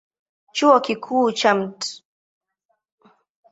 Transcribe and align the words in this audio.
Chuo 0.55 0.77
Kikuu 0.85 1.31
cha 1.37 1.51
Mt. 1.59 1.79